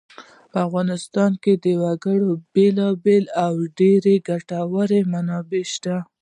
په 0.51 0.57
افغانستان 0.67 1.31
کې 1.43 1.53
د 1.63 1.65
وګړي 1.83 2.31
بېلابېلې 2.53 3.31
او 3.45 3.53
ډېرې 3.77 4.15
ګټورې 4.29 5.01
منابع 5.11 5.63
شته. 5.73 5.95